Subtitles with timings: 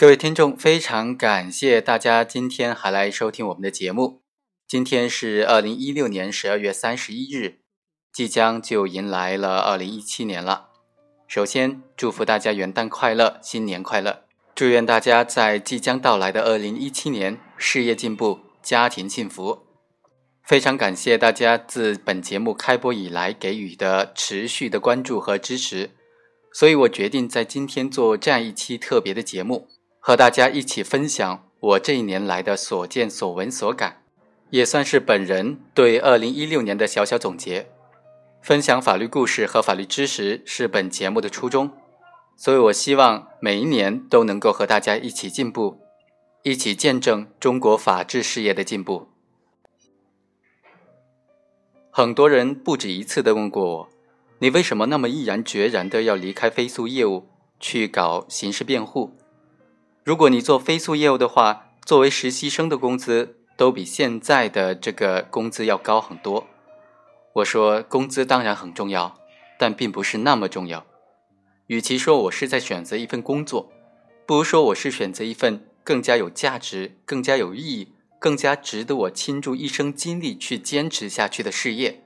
[0.00, 4.22] 各位听众，非常感谢大家今天还来收听我们的节目。
[4.66, 7.58] 今天是二零一六年十二月三十一日，
[8.10, 10.70] 即将就迎来了二零一七年了。
[11.28, 14.24] 首先，祝福大家元旦快乐，新年快乐！
[14.54, 19.66] 祝愿大家在即将到来的二零一七年事业进步，家庭幸福。
[20.42, 25.90] 非常感谢大家自本节目开播以来给予的持续的关注和支持，
[26.54, 29.68] 所以我决定在今天做这样一期特别的节目。
[30.00, 34.02] 和大家一起分享我这一年来的所见所闻所感，
[34.48, 37.70] 也算是本人对二零一六年的小小总结。
[38.40, 41.70] 分享法律故事和法律知识是本节目的初衷，
[42.34, 45.78] 所以我希望每一年都能够和大家一起进步，
[46.42, 49.08] 一起见证中国法治事业的进步。
[51.90, 53.88] 很多人不止一次的问过我，
[54.38, 57.28] 你为什么那么毅然决然的要离开飞速业务
[57.58, 59.14] 去搞刑事辩护？
[60.10, 66.48] 如果你做飞速业务的话，作为实习生的工资都比现在的这个工资要高很多。
[67.34, 69.16] 我说，工资当然很重要，
[69.56, 70.84] 但并不是那么重要。
[71.68, 73.70] 与其说我是在选择一份工作，
[74.26, 82.02] 不如说我是选择一份更加有价值、更加有意义、更加值得我倾注一生精力去坚持下去的事业。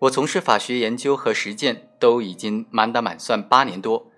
[0.00, 4.10] 我从事法学研究和实践都已经满打满算八年多。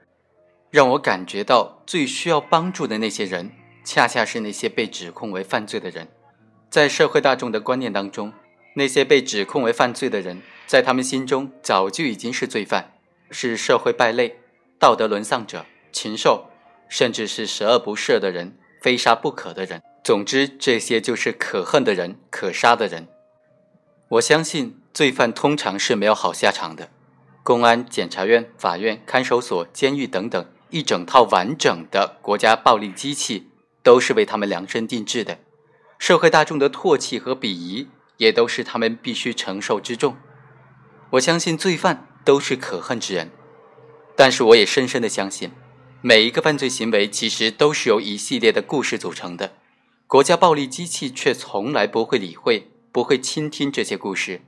[0.77, 3.51] 让我感觉到最需要帮助的那些人，
[3.83, 6.07] 恰恰是那些被指控为犯罪的人。
[6.69, 8.31] 在社会大众的观念当中，
[8.75, 12.93] 那些被指控为犯罪的人，在他们心中早就已经是罪犯，
[13.31, 14.39] 是社会败类、
[14.79, 16.51] 道德沦丧者、禽兽，
[16.91, 19.83] 甚至是十恶不赦的人、非杀不可的人。
[20.05, 23.09] 总之，这些就是可恨的人、可杀的人。
[24.09, 26.91] 我相信，罪犯通常是没有好下场的。
[27.43, 30.47] 公安、检察院、法院、看守所、监狱等等。
[30.71, 33.50] 一整套完整的国家暴力机器
[33.82, 35.38] 都是为他们量身定制的，
[35.99, 40.16] 社会大众的唾弃和鄙夷也都是他们必须承受之重。
[41.10, 43.31] 我相信罪犯都是可恨之人，
[44.16, 45.53] 但是我也深深的相信，
[46.03, 49.53] 每一个犯罪行为其实都是由一系列的故事组成的，
[50.09, 54.43] 国家暴力机器却从来不会理会、不会倾听这些故事。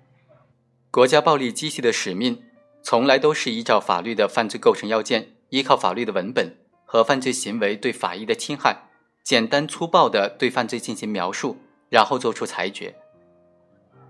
[0.91, 2.43] 国家暴力机器的使命
[2.83, 5.35] 从来都是依照法律的犯罪构成要件。
[5.51, 8.89] 依靠法律的文本和犯罪行为对法益的侵害，
[9.23, 11.57] 简单粗暴地对犯罪进行描述，
[11.89, 12.95] 然后做出裁决。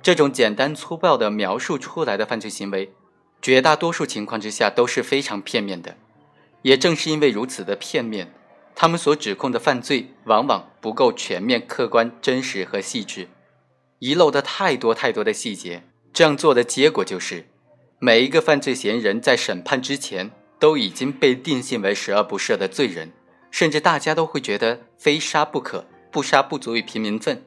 [0.03, 2.93] 这种简单粗暴的描述出来的犯罪行为，
[3.43, 5.97] 绝大多数情况之下都是非常片面的。
[6.63, 8.33] 也正是因为如此的片面，
[8.75, 13.29] 他们所指控的犯罪往往不够全面、客观、真实和细致，
[13.99, 15.83] 遗漏的太多太多的细节。
[16.13, 17.49] 这样做的结果就是，
[18.01, 20.33] 每一个犯罪嫌疑人在审判之前。
[20.59, 23.13] 都已经被定性为十恶不赦的罪人，
[23.51, 27.45] 甚至大家都会觉得非杀不可，不杀不足以平民愤。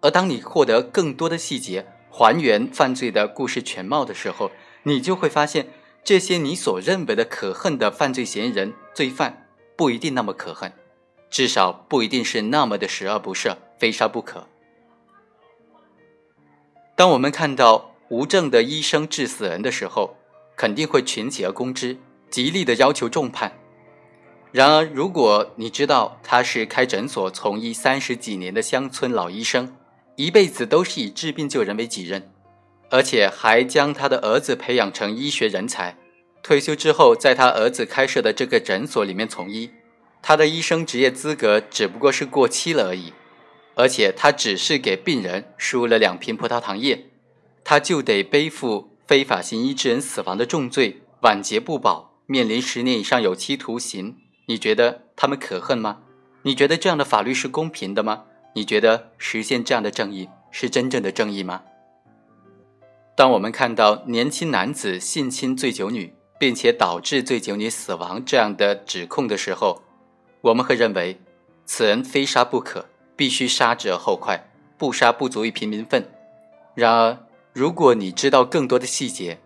[0.00, 4.50] 而当你获得更多的细节，还原犯罪的故事全貌的时候，
[4.84, 5.68] 你就会发现，
[6.02, 9.46] 这些你所认为的可恨的犯罪嫌疑人、罪犯，
[9.76, 10.72] 不一定那么可恨，
[11.28, 14.48] 至少不一定是那么的十恶不赦、非杀不可。
[16.96, 20.16] 当我们看到无证的医生致死人的时候，
[20.56, 21.98] 肯定会群起而攻之。
[22.30, 23.52] 极力的要求重判。
[24.52, 29.76] 然而，如果你知道他是开诊所从医三十几年的乡村老医生，
[30.16, 32.30] 一辈子都是以治病救人为己任，
[32.90, 35.96] 而且还将他的儿子培养成医学人才，
[36.42, 39.70] 退休之后在他儿子开设的这个诊所里面从医，
[40.20, 43.12] 他的医生职业资格只不过是过期了而已，
[43.76, 47.06] 而且他只是给病人输了两瓶葡萄糖液，
[47.62, 52.09] 他就得背负非法行医致人死亡的重罪，晚节不保。
[52.30, 54.14] 面临十年以上有期徒刑，
[54.46, 55.98] 你觉得他们可恨吗？
[56.42, 58.22] 你觉得这样的法律是公平的吗？
[58.54, 61.62] 你觉得实现这样的正义是真正的正义吗？
[63.16, 69.82] 当我们看到年轻男子性侵醉酒女，并且导致醉酒女死亡这样的指控的时候，
[70.40, 71.20] 我们会认为
[71.66, 72.86] 此人非杀不可，
[73.16, 76.08] 必须杀之而后快，不杀不足以平民愤。
[76.76, 77.18] 然而，
[77.52, 79.40] 如果你知道更多的细节，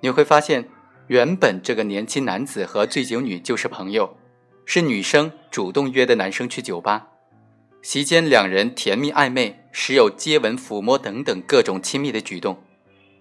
[0.00, 0.68] 你会发现。
[1.08, 4.16] 原本这个年轻男子和醉酒女就是朋友，
[4.64, 7.08] 是女生主动约的男生去酒吧，
[7.80, 12.60] 席间两人甜蜜暧昧，时有接吻、抚摸等等各种亲密的举动。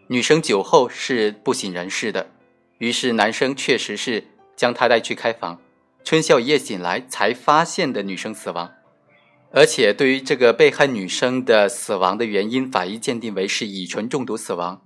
[0.08, 2.32] 女生酒后是不省人事的，
[2.80, 4.24] 于是男生确实是
[4.56, 5.60] 将她带去开房，
[6.04, 8.72] 春宵一夜醒来才发现的女生死亡，
[9.52, 14.82] 而且对于这个被害女生的死亡的原因，法医鉴定为是乙醇中毒死亡，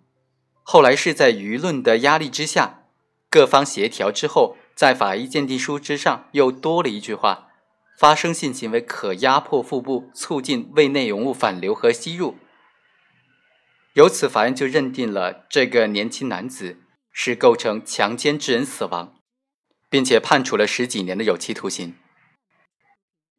[0.63, 2.78] 后来是在舆论的压力之下。
[3.29, 7.49] 各方协调之后，在法医鉴定书之上又多了一句话：
[7.99, 12.37] 发生性行为可压迫腹部，促进胃内容物反流和吸入。
[13.93, 16.77] 由此，法院就认定了这个年轻男子
[17.11, 19.15] 是构成强奸致人死亡，
[19.89, 21.95] 并且判处了十几年的有期徒刑。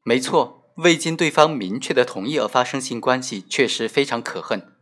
[0.05, 4.77] 没错，未经对方明确的同意而发生性关系，确实非常可恨。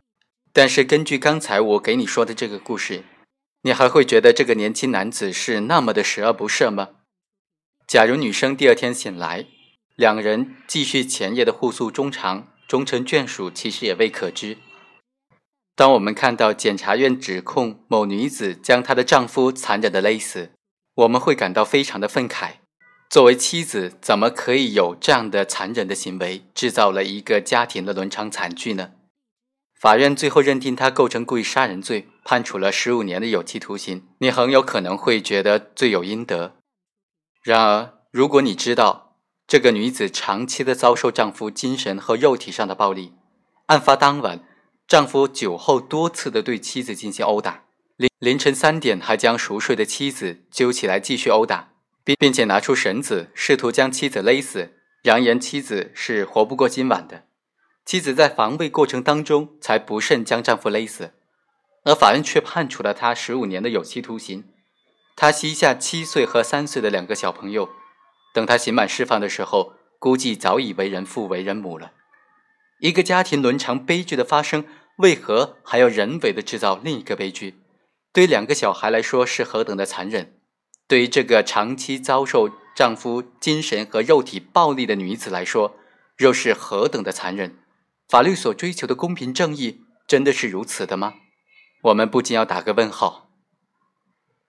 [0.51, 3.03] 但是，根据刚才我给你说的这个故事，
[3.63, 6.89] 你还会觉得这个年轻男子是那么的十恶不赦吗？
[7.85, 9.47] 假如女生第二天醒来，
[9.95, 14.57] 两人继续前夜的互诉衷肠，终成眷属，其实也未可知。
[15.75, 20.51] 当我们看到检察院指控某女子将她的丈夫残忍的勒死，
[20.95, 22.51] 我们会感到非常的愤慨。
[23.09, 28.91] 作为妻子，怎么可以有这样的残忍的行为，制造了一个家庭的伦常惨剧呢？
[29.79, 34.07] 法院最后认定他构成故意杀人罪，判处了十五年的有期徒刑。
[34.19, 36.57] 你很有可能会觉得罪有应得。
[37.41, 39.15] 然而，如果你知道
[39.47, 43.15] 这个女子长期的遭受丈夫精神和肉体上的暴力，
[43.65, 44.43] 案发当晚。
[44.87, 47.63] 丈夫酒后多次的对妻子进行殴打，
[47.95, 51.69] 凌凌晨三点还将熟睡的妻子揪起来继续殴打，
[52.03, 54.75] 并并且拿出绳子试图将妻子勒死，
[55.05, 57.25] 扬言妻子是活不过今晚的。
[57.85, 61.13] 妻子在防卫过程当中才不慎将丈夫勒死，
[61.83, 64.43] 而法院却判处了他十五年的有期徒刑。
[65.15, 67.69] 他膝下七岁和三岁的两个小朋友，
[68.33, 71.91] 等他刑满释放的时候，估计早已为人父为人母了。
[72.79, 74.65] 一个家庭伦常悲剧的发生。
[74.99, 77.55] 为何还要人为的制造另一个悲剧？
[78.11, 80.37] 对两个小孩来说是何等的残忍！
[80.89, 85.77] 对于这个长期遭受丈夫精神和肉体暴力的女子来说，
[86.17, 87.57] 又是何等的残忍！
[88.09, 91.13] 法律所追求的公平正义真的是如此的吗？
[91.81, 93.29] 我们不禁要打个问号。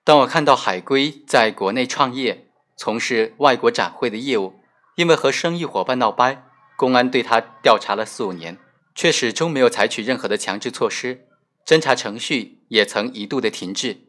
[0.05, 4.61] 当我看到海归在国内创业，从事外国展会的业务，
[4.97, 6.45] 因为和生意伙伴闹掰，
[6.77, 8.59] 公安对他调查了四五年。
[8.93, 11.27] 却始终没有采取任何的强制措施，
[11.65, 14.09] 侦查程序也曾一度的停滞。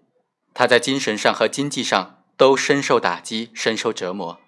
[0.53, 4.39] 他在精神上和经济上都深受打击，深受折磨，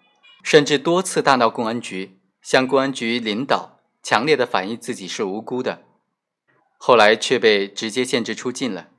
[0.44, 5.84] 甚至多次大闹公安局，向公安局领导强烈的反映自己是无辜的。
[6.86, 8.90] 后来却被直接限制出境了。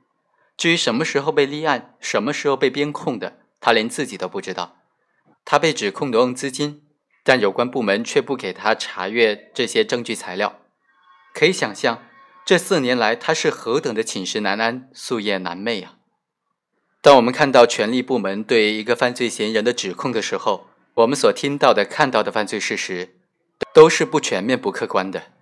[0.57, 4.77] 至于什么时候被立案，什么时候被编控的，他连自己都不知道。
[5.45, 6.81] 他被指控挪用资金，
[7.23, 10.61] 但有关部门却不给他查阅这些证据材料。
[11.35, 12.01] 可以想象，
[12.43, 15.97] 这四年来他是何等的寝食难安、夙夜难寐啊！
[17.03, 23.19] 当我们看到权力部门对一个犯罪嫌疑人的指控的时候，我们所听到的、看到的犯罪事实，
[23.75, 25.34] 都是不全面、不客观的。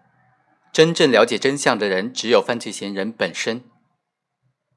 [0.73, 3.63] 真正了解真相的人，只有犯罪嫌疑人本身。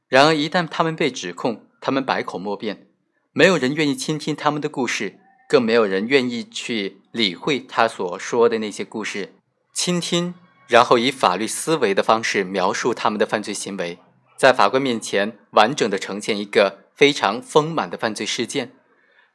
[0.09, 2.87] 然而，一旦他们被指控，他们百口莫辩，
[3.33, 9.35] 没有人愿意倾听他们的故事，更没有人愿意去理会他所说的那些故事。
[9.73, 10.35] 倾听。
[10.69, 14.01] 然后以法律思维的方式描述他们的犯罪行为，
[14.37, 18.73] 在法官面前完整的呈现一个非常丰满的犯罪事件，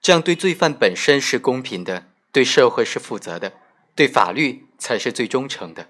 [0.01, 3.53] 这样对罪犯本身是公平的，对社会是负责的，
[3.95, 5.87] 对法律才是最忠诚的。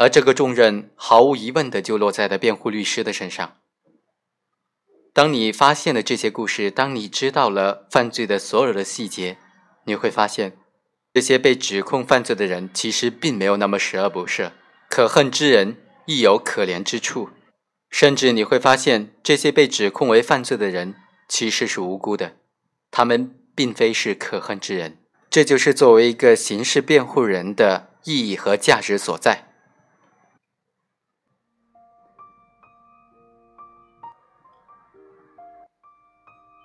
[0.00, 3.56] 而这个重任毫无疑问的就落在了辩护律师的身上。
[5.12, 9.38] 当你发现了这些故事，当你知道了犯罪的所有的细节，
[9.86, 10.56] 你会发现，
[11.12, 14.52] 这些被指控犯罪的人其实并没有那么十恶不赦。
[14.88, 17.30] 可恨之人亦有可怜之处，
[17.90, 20.94] 甚至你会发现，这些被指控为犯罪的人
[21.28, 22.36] 其实是无辜的，
[22.92, 24.98] 他们并非是可恨之人。
[25.28, 29.47] 这就是作为一个刑事辩护人的意义和价值所在。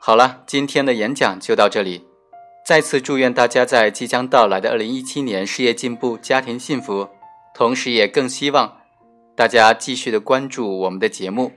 [0.06, 2.06] 好了，今天的演讲就到这里，
[2.66, 7.08] 再次祝愿大家在即将到来的二零一七年事业进步，家庭幸福。
[7.56, 8.82] 同时，也更希望
[9.34, 11.54] 大家继续的关注我们的节目。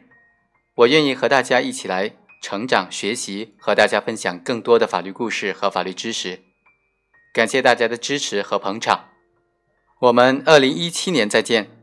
[0.76, 6.38] 我愿意和大家一起来成长、学习，和大家分享更多的法律故事和法律知识。
[7.34, 9.06] 感谢大家的支持和捧场，
[10.02, 11.75] 我们二零一七年再见。